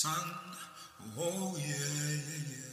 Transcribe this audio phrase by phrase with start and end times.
[0.00, 0.16] sun.
[1.18, 2.69] Oh yeah, yeah, yeah.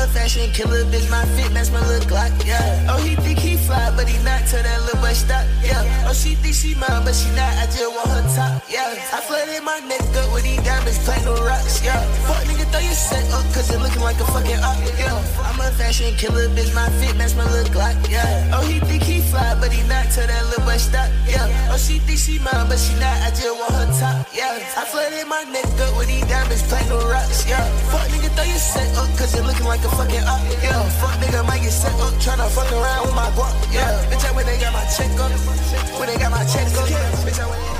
[0.00, 1.08] A fashion killer, bitch.
[1.10, 2.88] My fit match my look like, yeah.
[2.88, 4.40] Oh, he think he fly, but he not.
[4.48, 5.84] Tell that little boy stop, yeah.
[6.08, 7.52] Oh, she think she mine, but she not.
[7.60, 8.96] I just want her top, yeah.
[9.12, 12.00] I flooded my neck up with these diamonds, platinum rocks, yeah.
[12.26, 15.20] Fuck nigga, throw your set up, cause it looking like a fucking op, yeah.
[15.44, 16.72] I'm a fashion killer, bitch.
[16.74, 18.56] My fit match my look like, yeah.
[18.56, 20.08] Oh, he think he fly, but he not.
[20.10, 21.46] Tell that little boy stop, yeah.
[21.70, 23.16] Oh, she think she mine, but she not.
[23.20, 24.58] I just want her top, yeah.
[24.80, 27.62] I flooded my neck up with these diamonds, platinum rocks, yeah.
[27.92, 30.82] Fuck nigga, throw your set up, cause it looking like a fucking up, yeah.
[31.00, 34.04] Fuck nigga might get set up, tryna fuck around with my guap, yeah.
[34.10, 35.30] Bitch, I when they got my check up,
[35.98, 36.88] when they got my check up.
[37.26, 37.70] Bitch, I when they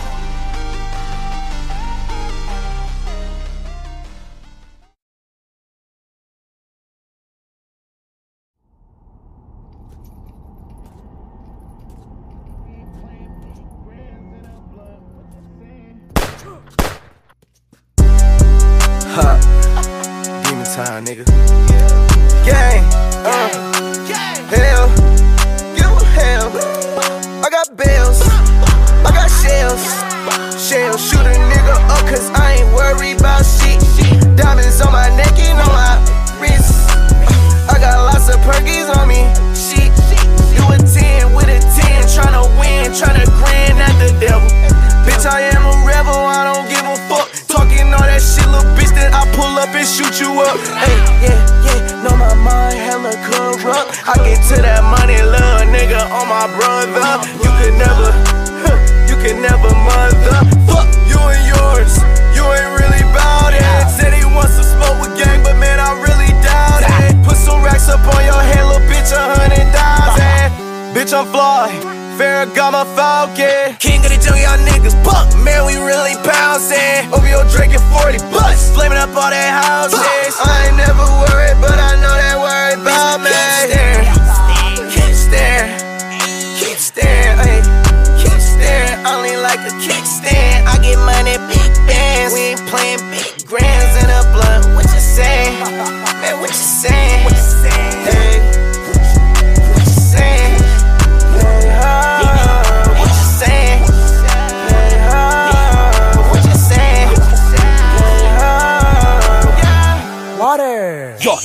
[20.50, 21.49] Demon time, nigga.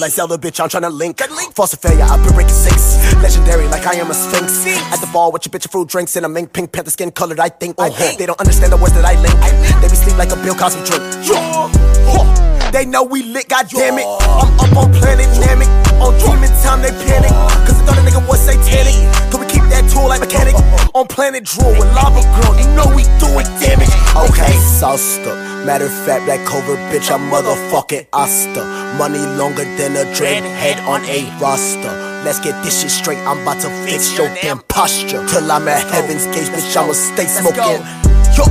[0.05, 1.17] like Zelda, bitch, I'm tryna link.
[1.55, 3.01] False failure, I've been breaking six.
[3.23, 4.61] Legendary, like I am a sphinx.
[4.93, 7.39] At the ball with your bitch, fruit drinks, and a mink, pink, panther skin colored,
[7.39, 7.73] I think.
[7.79, 8.15] Uh-huh.
[8.15, 9.33] They don't understand the words that I link.
[9.81, 11.01] They be sleep like a Bill Cosby drink.
[12.71, 14.05] They know we lit, Goddammit.
[14.05, 15.69] I'm up on planet, damn it.
[15.97, 17.33] On demon time, they panic.
[17.65, 18.93] Cause they thought a nigga was satanic
[19.95, 20.55] tool like mechanic.
[20.93, 23.91] On planet Drool with lava girl, you know we doing damage.
[24.27, 25.33] Okay, Sosta.
[25.65, 28.63] Matter of fact, that covert bitch, I'm motherfucking Asta.
[28.97, 31.91] Money longer than a dreadhead on a roster.
[32.23, 33.19] Let's get this shit straight.
[33.19, 35.25] I'm about to fix your damn posture.
[35.27, 37.81] Till I'm at heaven's gate, bitch, I'ma stay smoking.
[38.35, 38.45] Yo,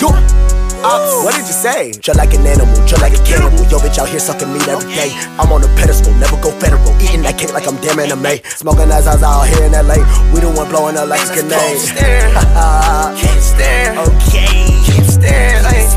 [0.00, 0.45] yo.
[0.86, 1.24] Ops.
[1.26, 1.90] What did you say?
[1.98, 3.58] Chill like an animal, chill like a cannibal.
[3.66, 5.10] Yo, bitch out here sucking meat every day.
[5.34, 6.94] I'm on a pedestal, never go federal.
[7.02, 8.38] Eating that cake like I'm damn anime.
[8.54, 9.98] Smoking that Zaza out here in LA.
[10.30, 11.82] We the one blowing up like a grenade.
[11.82, 11.98] Keep
[13.18, 13.98] can't staring.
[13.98, 14.78] Okay.
[14.86, 15.90] can't stand, can't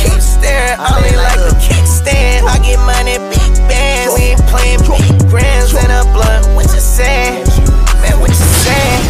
[0.00, 0.80] Keep can't staring.
[0.80, 2.48] I only like a kickstand.
[2.48, 4.16] I get money, big bands.
[4.16, 7.44] We ain't playing big grams And a blunt, what you say?
[8.00, 9.09] Man, what you say?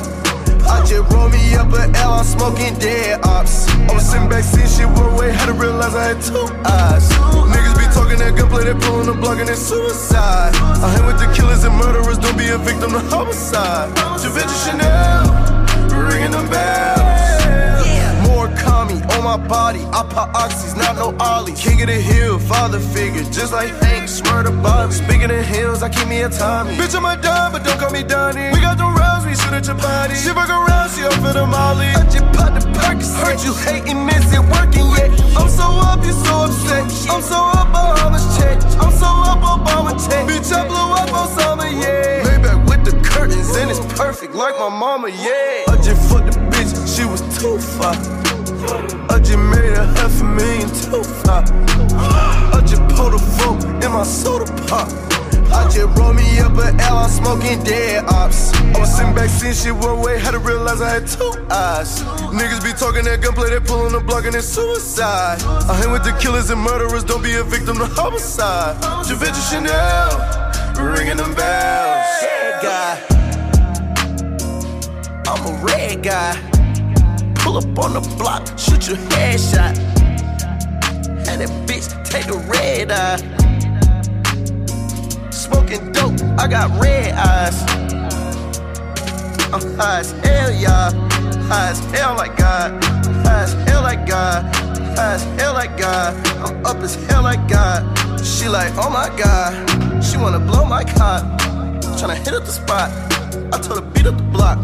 [0.00, 0.26] Pop.
[0.66, 3.68] I just roll me up an L, I'm smoking dead ops.
[3.68, 7.08] I was sitting back seeing shit one way, had to realize I had two eyes.
[7.52, 10.54] Niggas be talking that gunplay, they pulling the block and it's suicide.
[10.56, 13.94] I hang with the killers and murderers, don't be a victim to homicide.
[14.20, 15.30] Givenchy Chanel,
[16.10, 17.46] ringing them bells.
[18.26, 21.52] More kami on my body, I pop oxys, not no ollie.
[21.54, 24.92] King of the hill, father figure, just like Hank, swear to Bob.
[24.92, 26.74] Speaking of hills, I keep me a Tommy.
[26.74, 28.50] Bitch, I'm a dime, but don't call me Donnie.
[28.50, 30.14] We got the rounds, shoot at your body.
[30.14, 31.86] She fuck around, she up for the molly.
[31.92, 35.12] I just pop the perks, heard you hating this, it working yet.
[35.36, 36.84] I'm so up, you so upset.
[37.12, 38.56] I'm so up, Obama's check.
[38.80, 40.24] I'm so up, Obama check.
[40.26, 42.24] Bitch, I blew up on summer, yeah.
[42.24, 45.68] Maybach with the curtains, and it's perfect like my mama, yeah.
[45.68, 47.94] I just fucked the bitch, she was too far.
[49.10, 51.44] I just made a half a million too far.
[52.56, 55.05] I just pulled a folk in my soda pop.
[55.56, 58.52] I just roll me up an L, I'm smoking dead ops.
[58.52, 62.02] I was sitting back seeing shit one way, had to realize I had two eyes.
[62.30, 65.40] Niggas be talking that gunplay, they pulling the block and it's suicide.
[65.42, 68.76] I hang with the killers and murderers, don't be a victim to homicide.
[69.08, 70.12] Givenchy Chanel,
[70.76, 72.04] ringing them bells.
[72.22, 73.00] Red guy,
[75.26, 76.36] I'm a red guy.
[77.36, 79.74] Pull up on the block, shoot your headshot.
[81.28, 83.45] And that bitch take a red eye.
[85.46, 87.62] Smoking dope, I got red eyes.
[89.52, 90.90] I'm high as hell, y'all.
[91.48, 92.82] High as hell like God.
[93.24, 94.42] High as hell like God.
[94.96, 96.14] High as hell like God.
[96.38, 97.80] I'm up as hell like God.
[98.24, 99.52] She like, oh my God.
[100.02, 101.20] She wanna blow my car.
[101.96, 102.90] Tryna hit up the spot.
[103.54, 104.58] I told her beat up the block.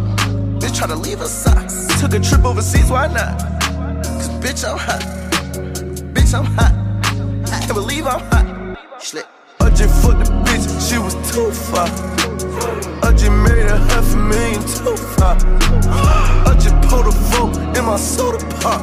[0.60, 1.86] Bitch try to leave her socks.
[2.00, 3.38] Took a trip overseas, why not?
[4.02, 5.00] Cause bitch, I'm hot.
[6.12, 6.72] Bitch, I'm hot.
[7.52, 8.46] I can't believe I'm hot.
[8.98, 9.26] Schlick.
[9.60, 10.41] I just fucked the
[10.92, 11.88] she was too far.
[13.02, 15.36] I just made a half a million too far.
[16.44, 18.82] I just pulled a folk in my soda pop.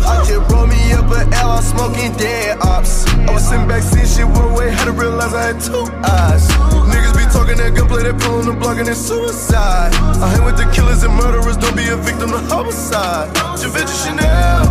[0.00, 3.06] I just roll me up an L, I'm smoking dead ops.
[3.28, 6.48] I was sitting back seeing shit one way, had to realize I had two eyes.
[6.88, 9.92] Niggas be talking that gunplay, they pulling the block and it's suicide.
[10.24, 13.28] I hang with the killers and murderers, don't be a victim to homicide.
[13.60, 14.64] Givenchy Chanel,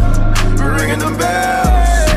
[0.58, 2.11] ringing them bells.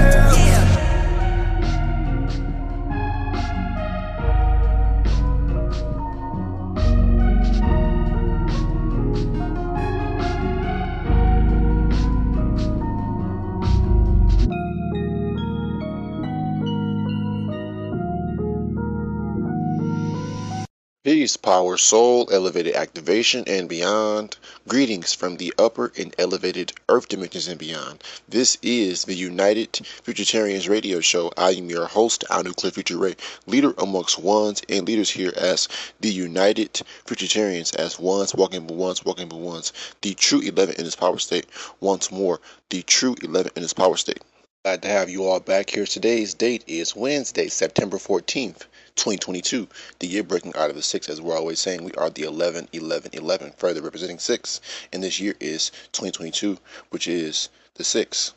[21.25, 24.37] Peace, power, soul, elevated activation, and beyond.
[24.69, 28.05] Greetings from the upper and elevated earth dimensions and beyond.
[28.29, 29.73] This is the United
[30.05, 31.33] Futuritarians radio show.
[31.35, 33.17] I am your host, our nuclear future ray,
[33.47, 35.67] leader amongst ones and leaders here as
[35.99, 39.73] the United Futuritarians, as ones walking but ones walking but ones.
[40.03, 41.47] The true 11 in its power state.
[41.81, 42.39] Once more,
[42.69, 44.21] the true 11 in its power state.
[44.65, 45.85] Glad to have you all back here.
[45.85, 48.65] Today's date is Wednesday, September 14th.
[48.97, 49.69] 2022,
[49.99, 52.71] the year breaking out of the six, as we're always saying, we are the 11,
[52.73, 54.63] 11, 11, further representing six.
[54.91, 56.57] And this year is 2022,
[56.89, 58.33] which is the six.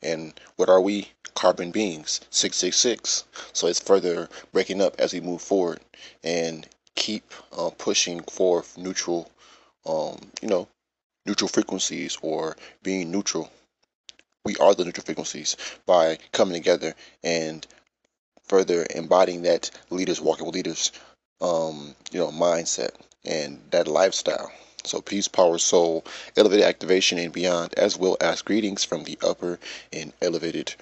[0.00, 1.08] And what are we?
[1.34, 3.24] Carbon beings, 666.
[3.52, 5.80] So it's further breaking up as we move forward
[6.22, 9.28] and keep uh, pushing for neutral,
[9.86, 10.68] um, you know,
[11.26, 13.50] neutral frequencies or being neutral.
[14.44, 17.66] We are the neutral frequencies by coming together and
[18.44, 20.92] further embodying that leaders walking with leaders
[21.40, 22.90] um you know mindset
[23.24, 24.50] and that lifestyle.
[24.84, 26.04] So peace power soul
[26.36, 29.58] elevated activation and beyond as well as greetings from the upper
[29.92, 30.74] and elevated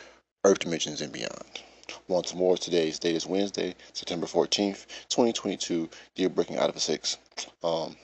[0.45, 1.61] earth dimensions and beyond.
[2.09, 6.81] Once more today's date is wednesday september 14th 2022 the year breaking out of a
[6.81, 7.19] six.
[7.65, 7.97] Um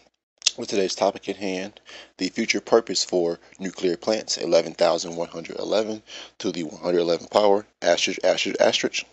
[0.56, 1.80] with today's topic at hand,
[2.18, 6.02] the future purpose for nuclear plants 11,111
[6.38, 9.04] to the 111 power, asterisk, asterisk, asterisk.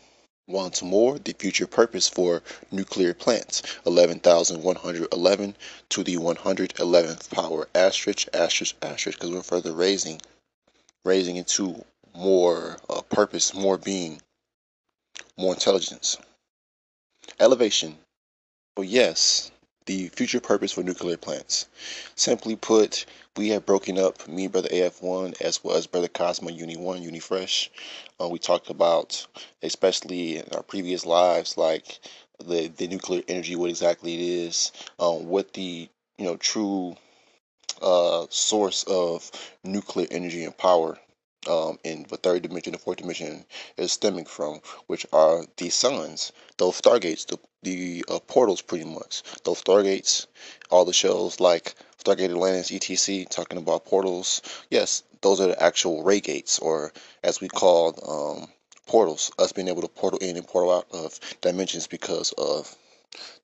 [0.47, 2.41] Once more, the future purpose for
[2.71, 5.55] nuclear plants 11,111
[5.89, 10.19] to the 111th power asterisk asterisk asterisk because we're further raising
[11.05, 14.21] raising into more uh, purpose, more being,
[15.37, 16.17] more intelligence.
[17.39, 17.97] Elevation.
[18.75, 19.51] Well, yes,
[19.89, 21.65] the future purpose for nuclear plants.
[22.13, 26.77] Simply put, we have broken up me, brother AF1, as well as brother Cosmo Uni
[26.77, 27.69] 1, Unifresh.
[28.21, 29.25] Uh, we talked about,
[29.63, 32.01] especially in our previous lives, like
[32.37, 36.95] the, the nuclear energy, what exactly it is, um, what the you know true
[37.81, 39.31] uh, source of
[39.63, 40.99] nuclear energy and power
[41.49, 43.43] um, in the third dimension, the fourth dimension
[43.77, 49.23] is stemming from, which are the suns, those stargates, the, the uh, portals, pretty much.
[49.43, 50.27] Those stargates,
[50.69, 54.41] all the shows like Stargate Atlantis, ETC, talking about portals.
[54.69, 58.49] Yes, those are the actual ray gates, or as we call um,
[58.87, 62.75] portals, us being able to portal in and portal out of dimensions because of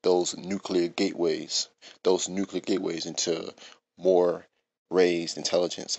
[0.02, 1.68] those nuclear gateways,
[2.02, 3.52] those nuclear gateways into
[3.98, 4.46] more
[4.90, 5.98] raised intelligence,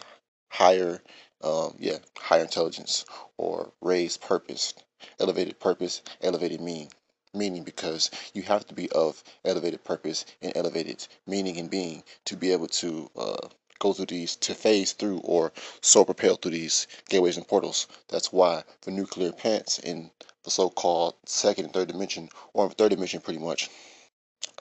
[0.49, 1.01] higher
[1.43, 3.05] um, yeah, higher intelligence
[3.37, 4.73] or raised purpose,
[5.19, 6.89] elevated purpose, elevated meaning.
[7.37, 12.35] Meaning because you have to be of elevated purpose and elevated meaning and being to
[12.35, 13.47] be able to uh,
[13.79, 15.51] go through these, to phase through or
[15.81, 17.87] so propel through these gateways and portals.
[18.07, 20.09] That's why the nuclear pants in
[20.43, 23.69] the so-called second and third dimension, or third dimension pretty much,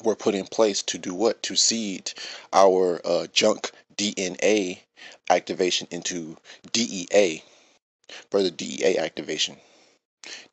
[0.03, 1.43] were put in place to do what?
[1.45, 2.13] To seed
[2.53, 4.81] our uh, junk DNA
[5.31, 6.37] activation into
[6.73, 7.43] DEA,
[8.31, 9.57] further DEA activation.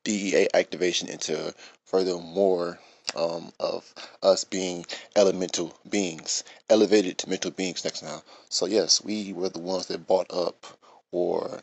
[0.03, 1.53] DEA activation into
[1.86, 2.80] furthermore
[3.15, 8.24] um, of us being elemental beings, elevated to mental beings next now.
[8.50, 10.65] So yes, we were the ones that bought up
[11.12, 11.62] or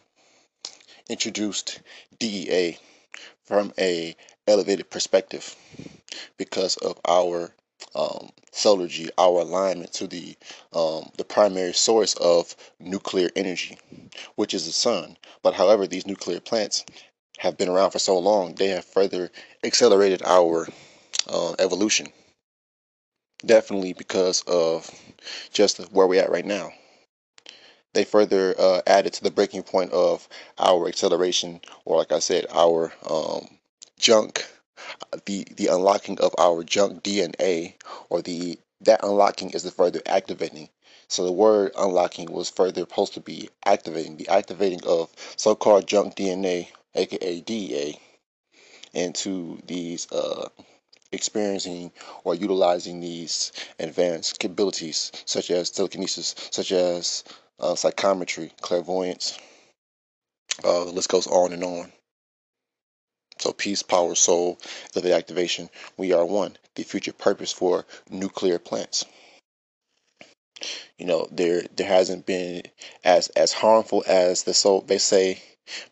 [1.08, 1.80] introduced
[2.18, 2.78] DEA
[3.42, 4.14] from a
[4.46, 5.56] elevated perspective
[6.36, 7.52] because of our
[7.94, 10.36] um, solargy, our alignment to the
[10.72, 13.78] um, the primary source of nuclear energy,
[14.36, 15.16] which is the sun.
[15.42, 16.84] But however, these nuclear plants
[17.40, 19.30] have been around for so long, they have further
[19.64, 20.68] accelerated our
[21.26, 22.08] uh, evolution.
[23.44, 24.90] Definitely because of
[25.50, 26.70] just where we're at right now.
[27.94, 32.44] They further uh, added to the breaking point of our acceleration, or like I said,
[32.52, 33.48] our um,
[33.98, 34.46] junk
[35.24, 37.74] the the unlocking of our junk DNA
[38.08, 40.68] or the that unlocking is the further activating.
[41.08, 46.14] So the word unlocking was further supposed to be activating, the activating of so-called junk
[46.16, 47.98] DNA, aka DEA,
[48.92, 50.48] into these uh,
[51.12, 51.92] experiencing
[52.24, 57.24] or utilizing these advanced capabilities such as telekinesis, such as
[57.58, 59.38] uh, psychometry, clairvoyance.
[60.64, 61.92] Uh, the list goes on and on.
[63.38, 64.58] So peace, power, soul,
[64.92, 65.70] the activation.
[65.96, 66.58] We are one.
[66.74, 69.04] The future purpose for nuclear plants.
[70.98, 72.62] You know, there there hasn't been
[73.02, 75.42] as as harmful as the so they say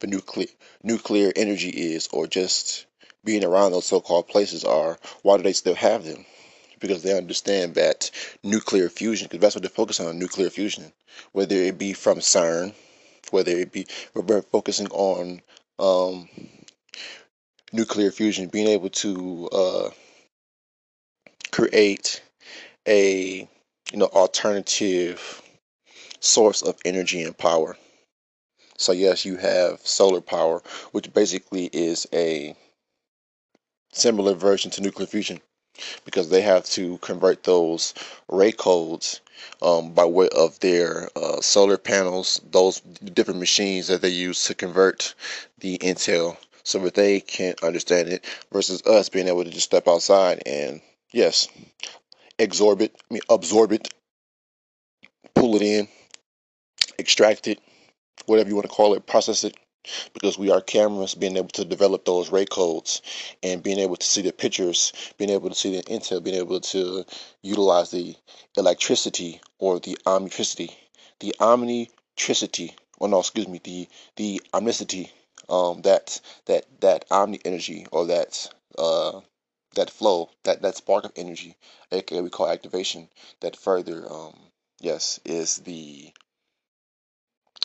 [0.00, 0.46] the nuclear
[0.82, 2.86] nuclear energy is, or just
[3.24, 4.98] being around those so-called places are.
[5.22, 6.24] Why do they still have them?
[6.80, 8.10] Because they understand that
[8.42, 10.92] nuclear fusion, because that's what they're focusing on, nuclear fusion.
[11.32, 12.72] Whether it be from CERN,
[13.30, 15.42] whether it be we're focusing on
[15.78, 16.28] um,
[17.72, 19.90] nuclear fusion, being able to uh,
[21.50, 22.22] create
[22.86, 23.48] a
[23.92, 25.42] you know alternative
[26.20, 27.76] source of energy and power.
[28.78, 30.62] So yes, you have solar power,
[30.92, 32.54] which basically is a
[33.92, 35.40] similar version to nuclear fusion
[36.04, 37.92] because they have to convert those
[38.28, 39.20] ray codes
[39.62, 44.54] um, by way of their uh, solar panels, those different machines that they use to
[44.54, 45.14] convert
[45.58, 46.36] the intel.
[46.64, 50.82] So that they can understand it versus us being able to just step outside and
[51.12, 51.48] yes,
[52.38, 53.88] absorb it, I mean absorb it,
[55.34, 55.88] pull it in,
[56.98, 57.58] extract it,
[58.26, 59.56] whatever you want to call it, process it.
[60.12, 63.00] Because we are cameras, being able to develop those ray codes
[63.42, 66.60] and being able to see the pictures, being able to see the intel, being able
[66.60, 67.06] to
[67.40, 68.14] utilize the
[68.58, 70.74] electricity or the omnitricity,
[71.20, 75.10] the omnitricity, or no, excuse me, the the omnicity
[75.48, 79.20] um, that that that omni energy or that uh,
[79.74, 81.56] that flow, that that spark of energy,
[81.92, 83.08] aka we call activation,
[83.40, 84.34] that further um,
[84.80, 86.12] yes is the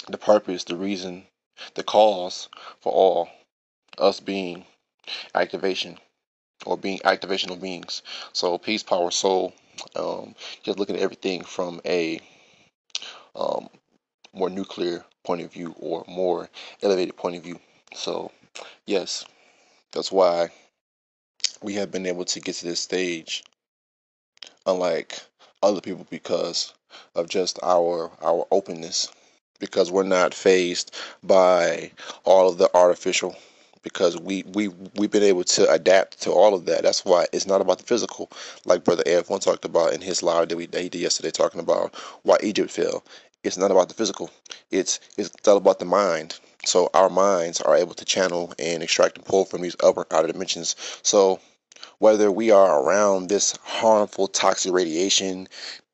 [0.10, 1.26] the purpose, the reason,
[1.76, 2.50] the cause
[2.82, 3.30] for all
[3.98, 4.66] us being
[5.36, 5.98] activation
[6.66, 8.02] or being activational beings.
[8.34, 9.54] So peace, power, soul.
[9.96, 12.20] Um, just looking at everything from a
[13.36, 13.70] um,
[14.34, 16.50] more nuclear point of view or more
[16.82, 17.60] elevated point of view.
[17.96, 18.32] So,
[18.86, 19.26] yes,
[19.92, 20.50] that's why
[21.62, 23.44] we have been able to get to this stage,
[24.66, 25.22] unlike
[25.62, 26.74] other people, because
[27.16, 29.10] of just our our openness,
[29.64, 31.90] because we're not phased by
[32.26, 33.34] all of the artificial.
[33.82, 36.84] Because we we we've been able to adapt to all of that.
[36.84, 38.30] That's why it's not about the physical,
[38.66, 41.60] like Brother AF1 talked about in his live that we that he did yesterday, talking
[41.60, 43.04] about why Egypt fell.
[43.44, 44.30] It's not about the physical.
[44.72, 46.40] It's it's all about the mind.
[46.66, 50.28] So our minds are able to channel and extract and pull from these upper outer
[50.32, 50.76] dimensions.
[51.02, 51.42] So
[52.00, 55.48] whether we are around this harmful toxic radiation,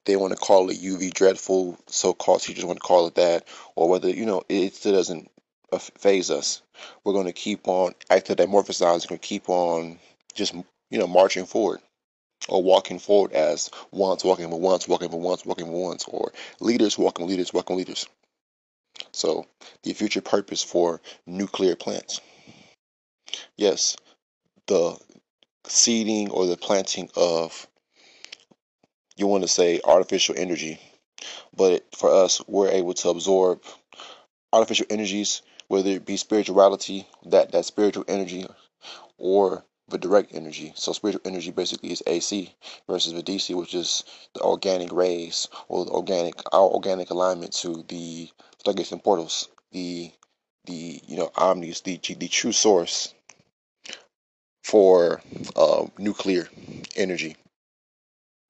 [0.09, 3.87] they want to call it UV dreadful, so-called teachers want to call it that, or
[3.87, 5.29] whether you know it still doesn't
[5.79, 6.61] phase us.
[7.03, 9.05] We're going to keep on acting dimorphosized.
[9.05, 9.99] We're going to keep on
[10.33, 11.81] just you know marching forward
[12.47, 16.31] or walking forward as once walking for ones, walking for ones, walking for ones, or
[16.59, 18.07] leaders walking leaders, walking leaders.
[19.11, 19.45] So,
[19.83, 22.19] the future purpose for nuclear plants.
[23.57, 23.95] Yes,
[24.67, 24.97] the
[25.65, 27.67] seeding or the planting of,
[29.19, 30.79] you want to say artificial energy,
[31.55, 33.61] but for us, we're able to absorb
[34.53, 38.47] artificial energies, whether it be spirituality, that, that spiritual energy,
[39.17, 40.71] or the direct energy.
[40.75, 42.53] So spiritual energy basically is AC
[42.87, 44.03] versus the DC, which is
[44.33, 48.29] the organic rays or the organic our organic alignment to the
[48.63, 50.11] stargates and portals, the
[50.65, 53.13] the you know omnis, the the true source
[54.63, 55.21] for
[55.55, 56.47] uh, nuclear
[56.95, 57.35] energy.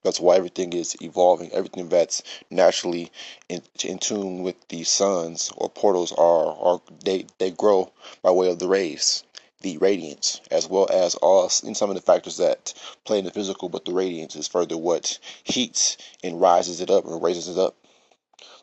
[0.04, 1.52] That's why everything is evolving.
[1.52, 3.12] Everything that's naturally
[3.50, 8.50] in, in tune with the suns or portals are, are they, they grow by way
[8.50, 9.24] of the rays
[9.62, 13.32] the radiance, as well as all in some of the factors that play in the
[13.32, 17.58] physical, but the radiance is further what heats and rises it up and raises it
[17.58, 17.76] up.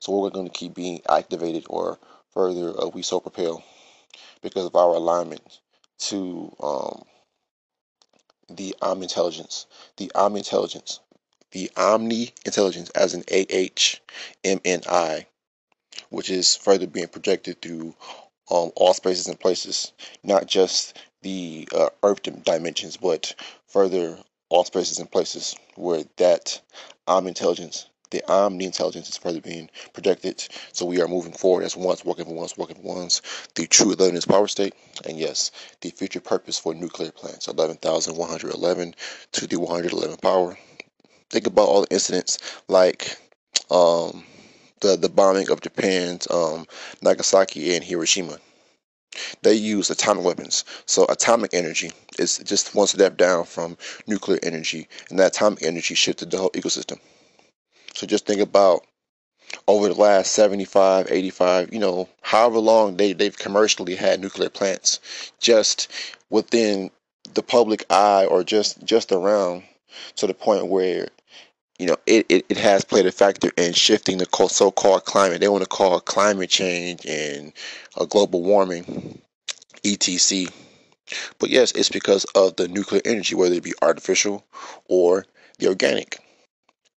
[0.00, 1.98] So we're going to keep being activated or
[2.32, 3.62] further uh, we so propel
[4.42, 5.60] because of our alignment
[5.98, 7.02] to um,
[8.48, 11.00] the Omni intelligence, the Omni intelligence,
[11.52, 14.02] the Omni intelligence as an A H
[14.44, 15.26] M N I,
[16.10, 17.94] which is further being projected through
[18.50, 23.34] um, all spaces and places, not just the uh, earth dimensions, but
[23.68, 26.60] further all spaces and places where that
[27.08, 30.46] omni intelligence, the omni intelligence is further being projected.
[30.72, 33.22] So we are moving forward as ones, working for ones, working for ones.
[33.54, 38.94] The true 11 is power state, and yes, the future purpose for nuclear plants, 11,111
[39.32, 40.56] to the 111 power.
[41.30, 43.18] Think about all the incidents like
[43.70, 44.24] um,
[44.80, 46.66] the the bombing of Japan's um,
[47.02, 48.38] Nagasaki and Hiroshima.
[49.42, 50.64] They use atomic weapons.
[50.84, 55.94] So atomic energy is just one step down from nuclear energy, and that atomic energy
[55.94, 56.98] shifted the whole ecosystem.
[57.94, 58.84] So just think about
[59.68, 65.00] over the last 75, 85, you know, however long they, they've commercially had nuclear plants
[65.40, 65.90] just
[66.30, 66.90] within
[67.34, 69.62] the public eye or just just around
[70.16, 71.08] to the point where
[71.78, 75.40] you know, it, it, it has played a factor in shifting the so-called climate.
[75.40, 77.52] They want to call climate change and
[77.98, 79.20] a global warming,
[79.84, 80.48] etc.
[81.38, 84.44] But yes, it's because of the nuclear energy, whether it be artificial
[84.86, 85.26] or
[85.58, 86.18] the organic.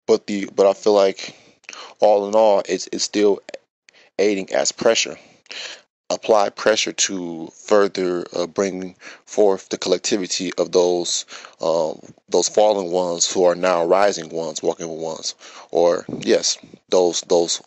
[0.07, 1.35] But the but I feel like
[1.99, 3.39] all in all, it's it's still
[4.17, 5.17] aiding as pressure
[6.09, 8.95] apply pressure to further uh, bring
[9.25, 11.25] forth the collectivity of those
[11.61, 15.35] um, those fallen ones who are now rising ones, walking with ones,
[15.71, 16.57] or yes,
[16.89, 17.61] those those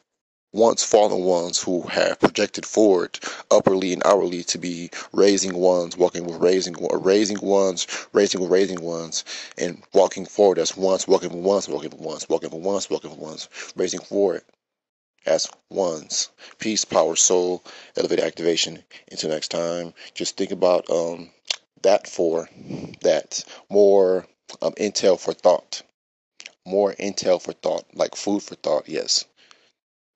[0.52, 3.18] once fallen ones who have projected forward
[3.50, 8.82] upwardly and outwardly to be raising ones, walking with raising raising ones, raising with raising
[8.82, 9.24] ones,
[9.56, 13.10] and walking forward as once, walking with ones, walking with ones, walking with ones, walking
[13.10, 14.42] with ones, raising forward
[15.26, 16.28] as ones.
[16.58, 17.62] Peace, power, soul,
[17.96, 18.82] elevate activation.
[19.10, 21.30] Until next time, just think about um,
[21.82, 22.48] that for
[23.02, 24.26] that more
[24.60, 25.82] um, intel for thought.
[26.64, 29.24] More intel for thought, like food for thought, yes.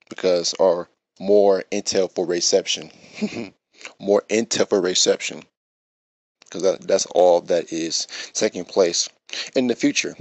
[0.09, 0.88] Because, or
[1.19, 2.90] more intel for reception.
[4.01, 5.42] more intel for reception.
[6.47, 9.09] Because that, that's all that is taking place
[9.55, 10.17] in the future.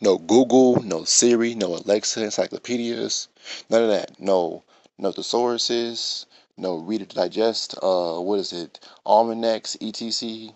[0.00, 3.28] No Google, no Siri, no Alexa, encyclopedias,
[3.70, 4.20] none of that.
[4.20, 4.62] No,
[4.98, 7.74] no thesauruses, no Reader Digest.
[7.82, 8.78] Uh, what is it?
[9.06, 10.52] Almanacs, etc.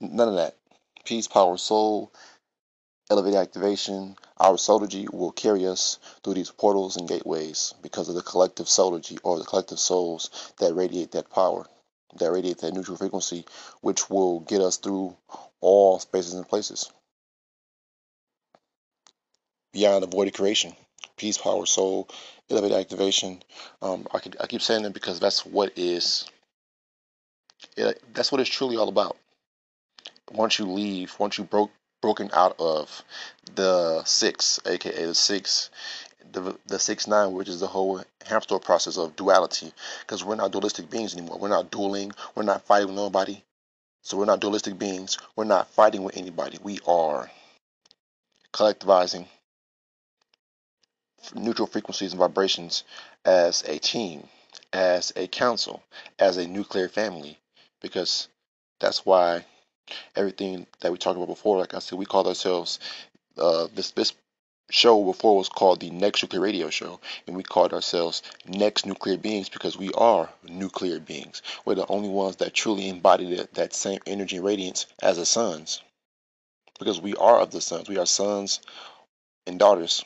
[0.00, 0.56] None of that.
[1.04, 2.12] Peace, power, soul,
[3.10, 4.16] elevated activation.
[4.38, 9.18] Our solargy will carry us through these portals and gateways because of the collective solargy
[9.22, 11.66] or the collective souls that radiate that power,
[12.18, 13.44] that radiate that neutral frequency,
[13.82, 15.16] which will get us through
[15.60, 16.90] all spaces and places.
[19.72, 20.74] Beyond avoided creation,
[21.16, 22.08] peace, power, soul,
[22.50, 23.42] elevate activation.
[23.82, 26.26] Um, I, I keep saying that because that's what is.
[27.76, 29.16] It, that's what it's truly all about.
[30.32, 31.70] once you leave, once you broke
[32.02, 33.02] broken out of
[33.56, 35.70] the six, aka the six,
[36.32, 40.52] the the six nine, which is the whole hamster process of duality, because we're not
[40.52, 41.38] dualistic beings anymore.
[41.38, 42.12] We're not dueling.
[42.34, 43.42] We're not fighting with nobody.
[44.02, 45.18] So we're not dualistic beings.
[45.36, 46.58] We're not fighting with anybody.
[46.62, 47.30] We are
[48.52, 49.26] collectivizing
[51.34, 52.84] neutral frequencies and vibrations
[53.24, 54.26] as a team,
[54.72, 55.82] as a council,
[56.18, 57.38] as a nuclear family,
[57.82, 58.28] because
[58.80, 59.44] that's why
[60.16, 62.80] everything that we talked about before, like I said, we call ourselves
[63.36, 64.14] uh, this this
[64.70, 69.16] show before was called the Next Nuclear Radio Show, and we called ourselves Next Nuclear
[69.16, 71.42] Beings because we are nuclear beings.
[71.64, 75.26] We're the only ones that truly embody that, that same energy and radiance as the
[75.26, 75.82] suns,
[76.78, 77.88] because we are of the suns.
[77.88, 78.60] We are sons
[79.46, 80.02] and daughters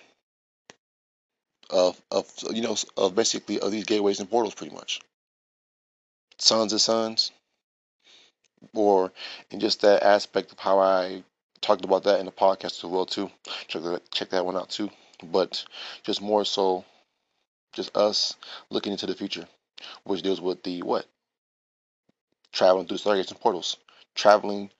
[1.70, 5.00] of of you know of basically of these gateways and portals, pretty much.
[6.38, 7.30] Sons and sons,
[8.74, 9.12] or
[9.50, 11.22] in just that aspect of how I
[11.64, 13.30] talked about that in the podcast as well too.
[13.68, 14.90] Check that check that one out too.
[15.22, 15.64] But
[16.02, 16.84] just more so,
[17.72, 18.34] just us
[18.70, 19.46] looking into the future,
[20.04, 21.06] which deals with the what
[22.52, 23.76] traveling through stargates and portals,
[24.14, 24.70] traveling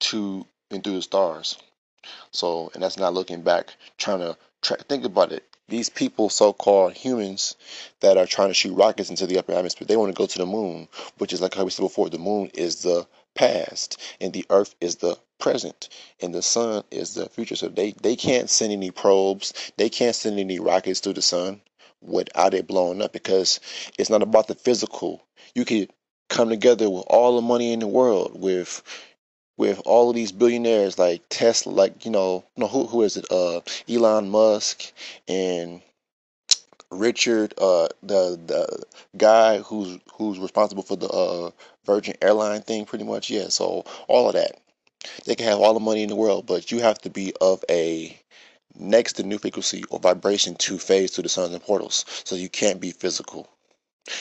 [0.00, 1.58] to and through the stars.
[2.30, 6.92] So, and that's not looking back, trying to tra- think about it these people, so-called
[6.92, 7.56] humans,
[8.00, 10.38] that are trying to shoot rockets into the upper atmosphere, they want to go to
[10.38, 14.34] the moon, which is like how we said before, the moon is the past, and
[14.34, 15.90] the Earth is the present,
[16.22, 17.56] and the sun is the future.
[17.56, 21.60] So they they can't send any probes, they can't send any rockets to the sun
[22.00, 23.60] without it blowing up because
[23.98, 25.22] it's not about the physical.
[25.54, 25.90] You could
[26.30, 28.82] come together with all the money in the world with
[29.58, 33.26] with all of these billionaires like Tesla, like you know, no, who who is it?
[33.30, 34.92] Uh, Elon Musk
[35.28, 35.82] and
[36.92, 38.84] Richard, uh, the the
[39.16, 41.50] guy who's who's responsible for the uh,
[41.84, 43.30] Virgin Airline thing, pretty much.
[43.30, 44.61] Yeah, so all of that,
[45.24, 47.64] they can have all the money in the world, but you have to be of
[47.68, 48.16] a
[48.74, 52.04] next to new frequency or vibration to phase through the suns and portals.
[52.24, 53.48] So you can't be physical.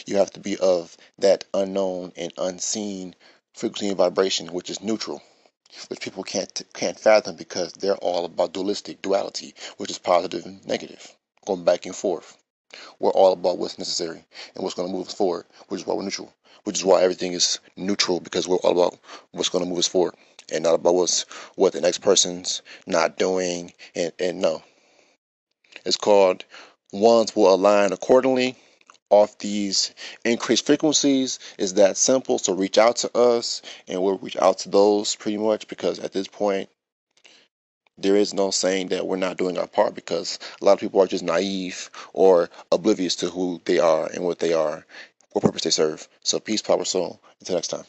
[0.06, 3.15] You have to be of that unknown and unseen
[3.54, 5.22] frequency and vibration, which is neutral,
[5.88, 10.65] which people can't can't fathom because they're all about dualistic duality, which is positive and
[10.65, 11.15] negative,
[11.46, 12.38] going back and forth.
[13.00, 14.24] We're all about what's necessary
[14.56, 17.02] and what's going to move us forward, which is why we're neutral, which is why
[17.02, 19.00] everything is neutral because we're all about
[19.32, 20.15] what's going to move us forward
[20.52, 21.24] and not about what's
[21.56, 23.74] what the next person's not doing.
[23.96, 24.64] And, and no,
[25.86, 26.46] it's called
[26.92, 28.58] ones will align accordingly
[29.10, 32.40] off these increased frequencies is that simple.
[32.40, 36.14] So reach out to us and we'll reach out to those pretty much because at
[36.14, 36.70] this point,
[37.98, 41.02] there is no saying that we're not doing our part because a lot of people
[41.02, 44.86] are just naive or oblivious to who they are and what they are,
[45.34, 46.08] what purpose they serve.
[46.24, 47.22] So peace, power, soul.
[47.40, 47.84] Until next time.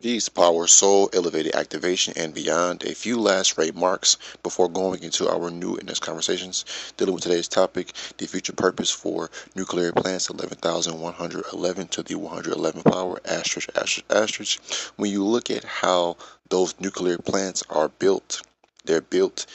[0.00, 2.84] Peace, power, soul, elevated activation, and beyond.
[2.84, 6.64] A few last remarks before going into our new and next conversations
[6.96, 13.20] dealing with today's topic the future purpose for nuclear plants 11,111 to the 111 power,
[13.24, 14.62] asterisk, asterisk, asterisk.
[14.94, 16.16] When you look at how
[16.48, 18.42] those nuclear plants are built,
[18.84, 19.46] they're built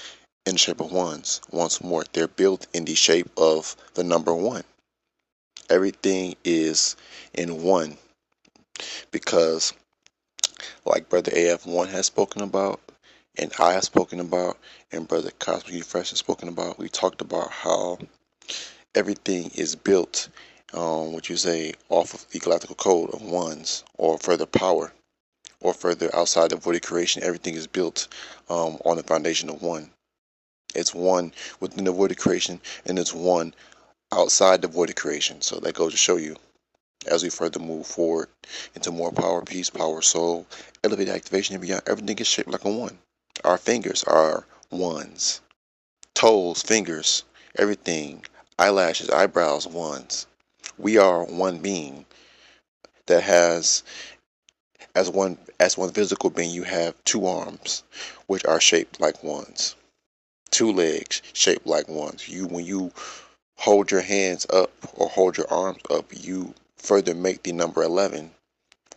[0.45, 1.39] in the shape of ones.
[1.51, 4.65] Once more, they're built in the shape of the number one.
[5.69, 6.97] Everything is
[7.33, 7.97] in one
[9.09, 9.71] because
[10.85, 12.79] like Brother AF1 has spoken about,
[13.37, 14.57] and I have spoken about,
[14.91, 16.77] and Brother Cosmic Fresh has spoken about.
[16.77, 17.97] We talked about how
[18.95, 20.29] everything is built,
[20.73, 24.93] um, what you say, off of the galactical code of ones or further power
[25.59, 27.23] or further outside of void creation.
[27.23, 28.07] Everything is built
[28.49, 29.89] um, on the foundation of one.
[30.75, 33.53] It's one within the void creation, and it's one
[34.11, 35.41] outside the void creation.
[35.41, 36.35] So that goes to show you
[37.07, 38.29] as we further move forward
[38.75, 40.45] into more power, peace, power, soul,
[40.83, 41.83] elevated activation, and beyond.
[41.87, 42.97] Everything is shaped like a one.
[43.43, 45.41] Our fingers are ones.
[46.13, 47.23] Toes, fingers,
[47.57, 48.25] everything,
[48.59, 50.27] eyelashes, eyebrows, ones.
[50.77, 52.05] We are one being
[53.07, 53.83] that has
[54.95, 57.83] as one as one physical being you have two arms
[58.27, 59.75] which are shaped like ones
[60.51, 62.91] two legs shaped like ones you when you
[63.57, 68.29] hold your hands up or hold your arms up you further make the number 11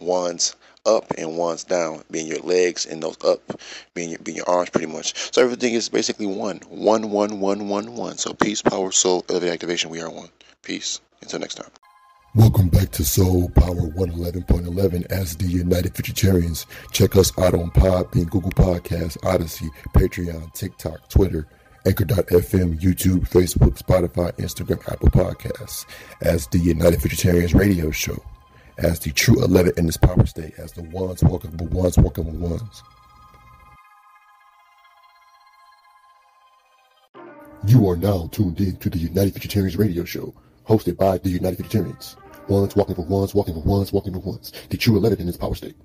[0.01, 3.41] ones up and ones down, being your legs and those up,
[3.95, 5.33] being your, being your arms pretty much.
[5.33, 6.61] So everything is basically one.
[6.69, 8.19] One, one, one, one, one.
[8.19, 9.91] So peace, power, soul, elevate activation.
[9.91, 10.29] We are one.
[10.63, 11.01] Peace.
[11.23, 11.71] Until next time.
[12.35, 16.67] Welcome back to Soul Power 111.11 as the United Futuritarians.
[16.93, 21.47] Check us out on Podbean, Google Podcasts, Odysee, Patreon, TikTok, Twitter,
[21.87, 25.87] Anchor.fm, YouTube, Facebook, Spotify, Instagram, Apple Podcasts,
[26.21, 28.21] as the United Futuritarians Radio Show,
[28.79, 32.25] as the True 11 in this power state, as the ones walking, the ones walking,
[32.25, 32.83] the ones.
[37.69, 40.35] You are now tuned in to the United Futuritarians Radio Show,
[40.69, 42.17] hosted by the United Futuritarians.
[42.49, 44.53] Ones walking for ones, walking for ones, walking for ones.
[44.71, 45.77] The True 11 in this power state.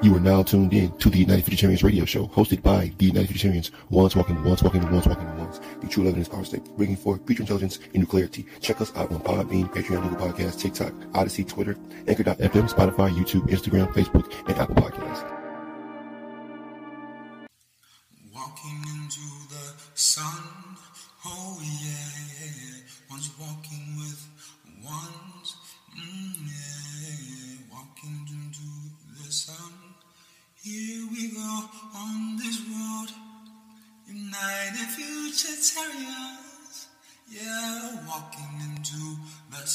[0.00, 3.34] You are now tuned in to the United Futuritarians Radio Show, hosted by the United
[3.34, 3.72] Futuritarians.
[3.90, 5.60] Ones walking ones, walking ones, walking ones.
[5.80, 6.64] The true its power state.
[6.76, 8.46] Bringing forth future intelligence and new clarity.
[8.60, 13.92] Check us out on Podbean, Patreon, Google Podcasts, TikTok, Odysee, Twitter, Anchor.fm, Spotify, YouTube, Instagram,
[13.92, 15.37] Facebook, and Apple Podcasts.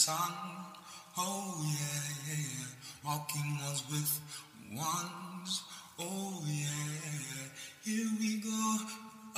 [0.04, 0.36] Sun,
[1.18, 2.72] oh yeah, yeah, yeah.
[3.06, 4.12] Walking ones with
[4.76, 5.64] ones,
[5.98, 7.48] oh yeah.
[7.86, 8.78] Here we go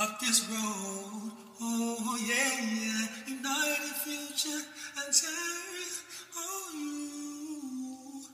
[0.00, 1.30] up this road.
[1.60, 3.06] Oh yeah, yeah.
[3.28, 4.62] United future
[4.98, 6.02] and terror.
[6.34, 8.24] Oh you.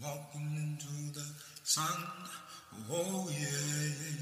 [0.00, 1.26] Walking into the
[1.64, 2.00] sun.
[2.88, 4.14] Oh yeah, yeah,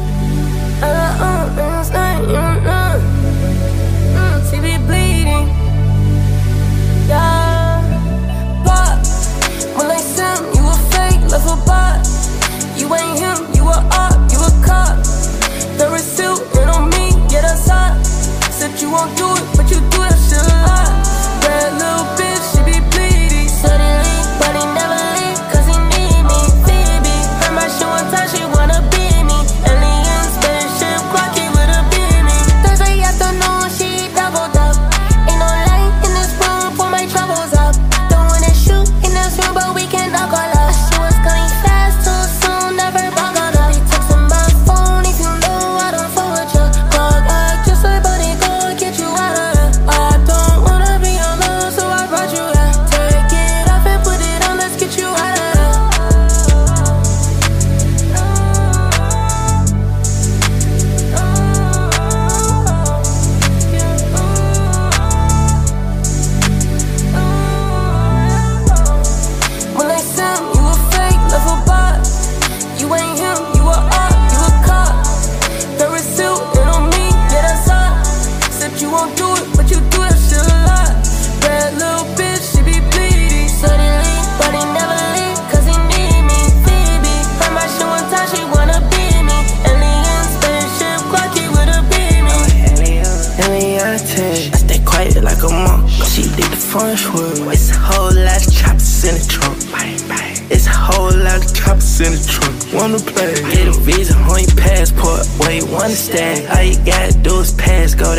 [0.00, 0.09] yeah.
[18.90, 20.09] Won't do it, but you do that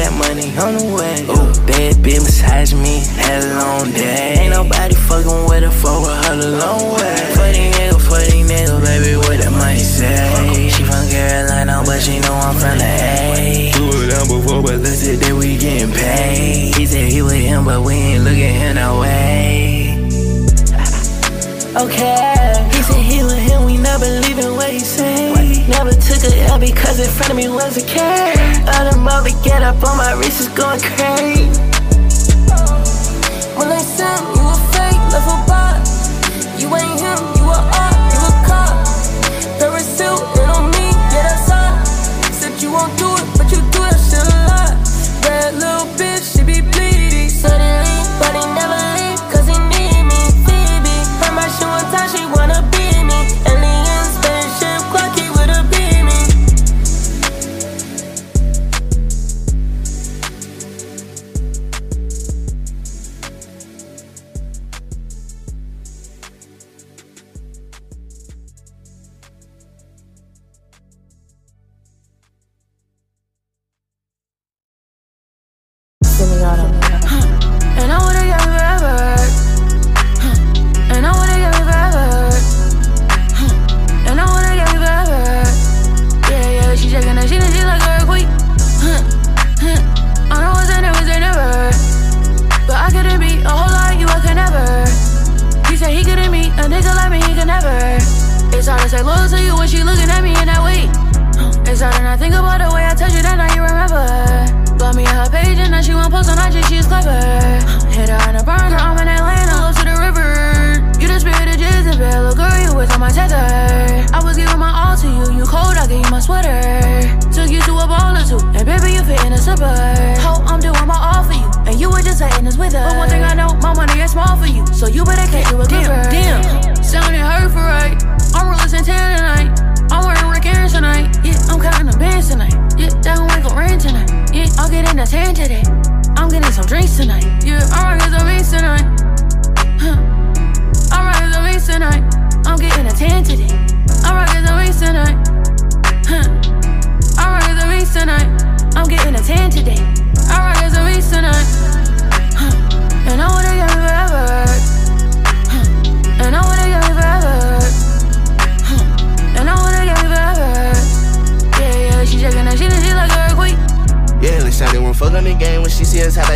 [0.01, 1.25] that money on the way.
[1.29, 3.05] Oh, bad bitch massage me.
[3.21, 4.41] Had a long day.
[4.41, 7.21] Ain't nobody fucking with her for her the long way.
[7.37, 10.69] The nigga, the nigga, baby, what that money say?
[10.73, 13.71] She from Carolina, but she know I'm from the A.
[13.77, 16.75] Do it down before, but let's say that we getting paid.
[16.75, 19.99] He said he with him, but we ain't looking him no way.
[21.77, 22.51] Okay.
[22.73, 23.50] He said he with him,
[26.49, 27.99] L because in front of me was a K.
[28.67, 31.47] Other mother get up on my wrist is going crazy.
[33.57, 35.77] When I sent you a fake, left a bot.
[36.59, 38.75] You ain't him, you a op, you a cop.
[39.59, 41.87] There is still it on me, yeah that's hot.
[42.33, 43.70] Said you won't do it, but you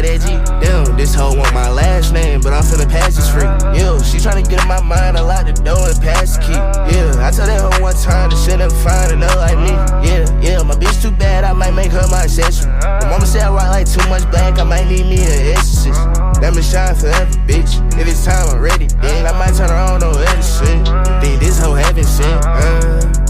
[0.02, 0.36] that G.
[0.60, 3.48] Damn, this hoe want my last name, but I'm finna pass free.
[3.78, 6.60] Yo, she tryna get in my mind, I lock the door and pass the key.
[6.92, 9.74] Yeah, I tell that hoe one time the shit never find another like me.
[10.08, 12.72] Yeah, yeah, my bitch too bad, I might make her my accessory.
[12.82, 16.00] My mama said I rock like too much black, I might need me an exorcist.
[16.42, 17.80] Let me shine forever, bitch.
[18.00, 18.88] If it's time, I'm ready.
[19.02, 20.86] Then I might turn around no other shit.
[21.22, 22.46] Think this hoe heaven sent.
[22.46, 23.25] Uh,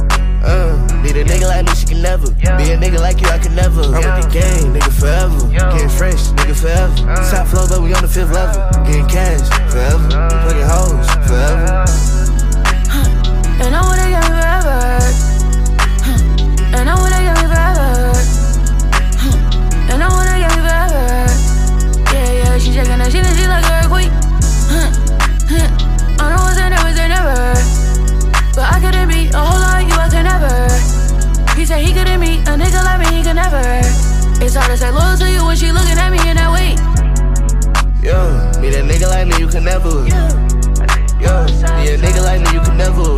[0.46, 2.30] uh, need a nigga like me, she can never.
[2.32, 3.82] Be a nigga like you, I can never.
[3.82, 5.48] I'm with the game, nigga forever.
[5.50, 6.96] Getting fresh, nigga forever.
[7.30, 8.62] Top floor, but we on the fifth level.
[8.86, 9.42] Getting cash
[9.72, 10.10] forever.
[10.10, 11.86] Fucking hoes forever.
[13.66, 14.78] And I wanna get forever.
[16.06, 16.78] Huh.
[16.78, 18.14] And I wanna get me forever.
[19.18, 19.90] Huh.
[19.90, 21.04] And I wanna get me forever.
[22.14, 24.14] Yeah, yeah, she shaking that shit and she like a earthquake.
[24.70, 24.90] Huh.
[25.50, 25.70] Huh.
[26.20, 27.58] I know it's a never, say never.
[28.54, 29.75] But I couldn't be a whole lot,
[31.66, 33.58] He said he couldn't meet a nigga like me, he could never.
[34.40, 36.78] It's hard to say loyal to you when she looking at me in that way.
[38.06, 40.06] Yo, be that nigga like me, you can never.
[41.18, 41.34] Yo,
[41.82, 43.18] be a nigga like me, you can never.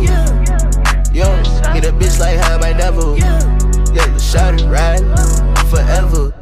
[1.12, 1.28] Yo,
[1.74, 3.18] need a bitch like her, I might never.
[3.18, 5.04] Yeah, the shot it right
[5.68, 6.32] forever.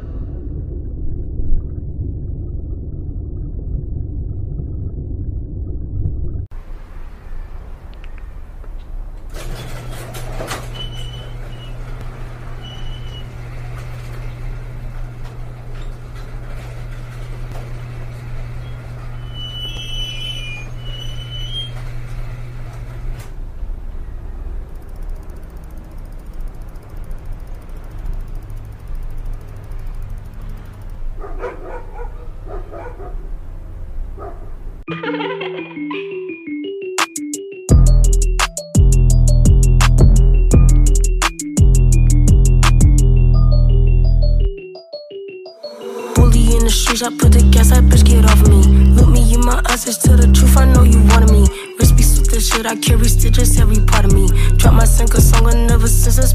[52.67, 54.27] I carry stitches, every part of me.
[54.57, 56.33] Drop my single song, and never since it's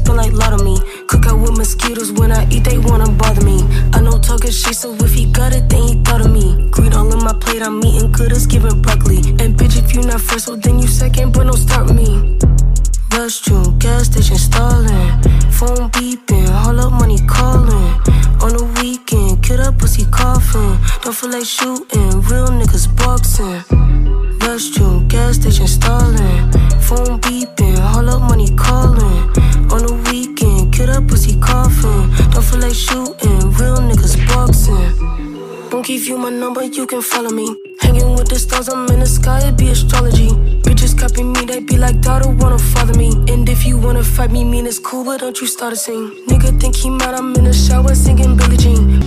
[37.12, 37.46] follow me.
[37.80, 40.30] Hanging with the stars, I'm in the sky, it be astrology.
[40.64, 43.10] Bitches copy me, they be like, daughter wanna follow me.
[43.32, 46.06] And if you wanna fight me, mean it's cool, but don't you start a scene.
[46.28, 49.00] Nigga think he mad, I'm in the shower singing Billie Jean.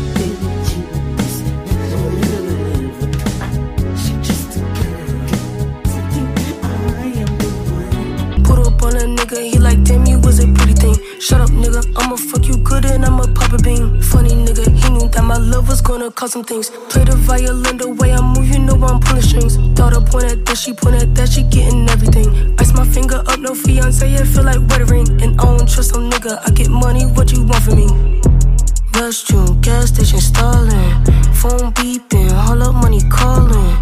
[8.46, 9.84] Put up on a nigga, he like,
[11.20, 14.02] Shut up, nigga, I'ma fuck you good and I'ma pop a bean.
[14.02, 16.70] Funny nigga, he knew that my love was gonna cause some things.
[16.90, 19.58] Play the violin the way I move, you know I'm pulling strings.
[19.74, 22.56] Daughter point at this, she point at that, she getting everything.
[22.60, 25.10] Ice my finger up, no fiance, it feel like wedding.
[25.22, 27.88] And I don't trust some nigga, I get money, what you want from me?
[28.96, 31.04] Restroom, gas station stalling.
[31.36, 33.76] Phone beeping, all up money calling.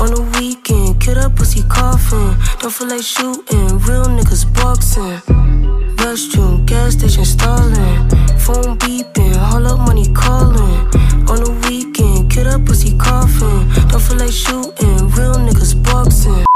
[0.00, 2.36] On the weekend, kid up pussy coughing.
[2.60, 5.59] Don't feel like shooting, real niggas boxing.
[5.96, 8.08] Restroom, gas station stalling.
[8.38, 10.86] Phone beeping, all up money calling.
[11.30, 13.68] On the weekend, kid up pussy coughing.
[13.88, 16.49] Don't feel like shooting, real niggas boxing.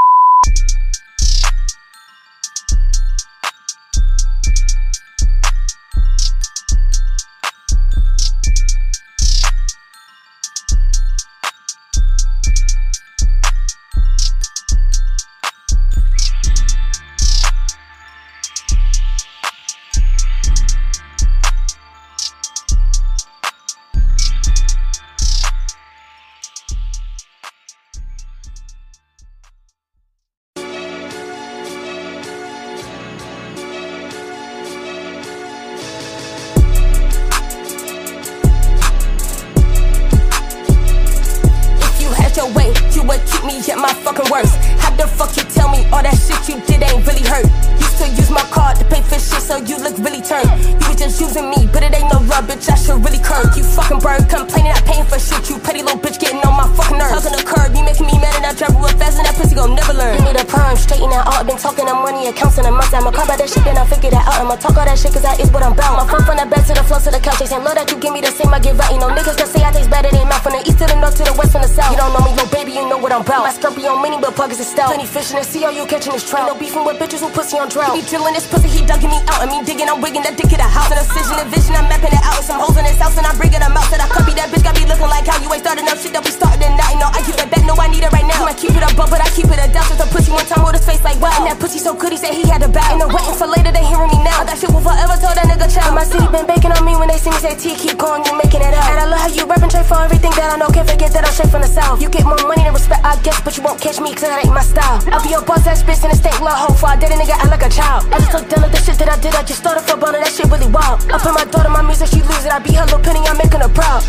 [64.57, 65.97] Talk all that shit, cause that is what I'm bout.
[65.99, 67.39] My foot from the bed to the floor to the couch.
[67.39, 68.93] They saying, love that you give me the same, I get right.
[68.93, 70.43] You know, niggas that say I taste better than mouth.
[70.45, 71.93] From the east to the north to the west, from the south.
[71.93, 73.47] You don't know me, no baby, you know what I'm bout.
[73.47, 74.93] My skirt be on mini, but pockets is stout.
[74.93, 76.51] Plenty fish in the sea, all you catching is trout.
[76.51, 77.95] No beefing with bitches who pussy on drought.
[77.95, 79.41] He be drilling this pussy, he dugging me out.
[79.41, 80.91] And me digging, I'm wigging that dick in the house.
[80.91, 82.37] An incision, a vision, I'm mapping it out.
[82.37, 83.87] With some hoes in his house, and I bring it I'm out.
[83.89, 86.13] Said I copy that bitch, got me looking like how you ain't starting up shit
[86.13, 86.89] that we started and now.
[86.93, 88.24] You know, I keep it back, no, I need it right.
[88.55, 89.85] Keep it above, but I keep it a down.
[89.91, 91.35] Just a pussy one time with his face like wow.
[91.37, 92.87] And that pussy so good, he said he had to bow.
[92.89, 94.47] Ain't no waiting for later, they hearing me now.
[94.47, 95.93] That shit will forever tell that nigga child.
[95.95, 98.33] My city been baking on me when they see me say T, keep going, you
[98.39, 98.89] making it out.
[98.95, 100.71] And I love how you rapping trade for everything that I know.
[100.71, 102.01] Can't forget that I'm straight from the south.
[102.01, 104.41] You get more money than respect, I guess, but you won't catch me, cause that
[104.41, 105.03] ain't my style.
[105.11, 106.75] I'll be your boss, that bitch in the state, love hoe.
[106.79, 108.07] For I did a nigga, act like a child.
[108.15, 110.15] I just took down with the shit that I did, I just started for bone,
[110.15, 111.05] that shit really wild.
[111.11, 112.53] I put my daughter, my music, she lose it.
[112.53, 114.05] I be her little penny, I'm making her proud.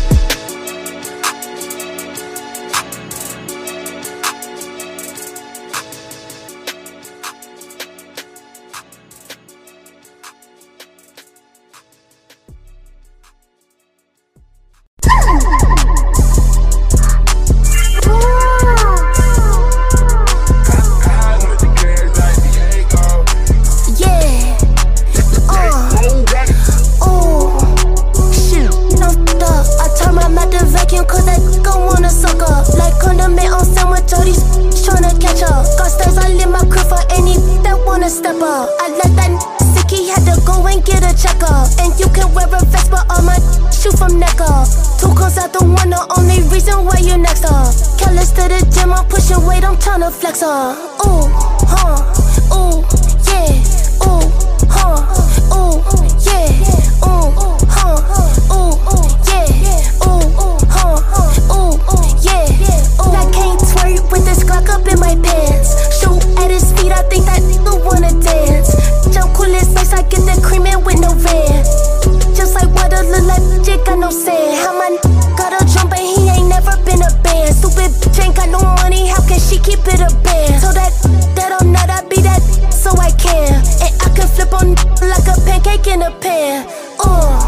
[74.06, 74.56] no sand.
[74.62, 77.54] How my n- got a jump and he ain't never been a band.
[77.54, 80.62] Stupid bitch ain't got no money, how can she keep it a band?
[80.62, 80.92] So that
[81.34, 83.54] that I'm not, I be that so I can.
[83.82, 84.74] And I can flip on
[85.12, 86.66] like a pancake in a pan.
[87.00, 87.45] Uh.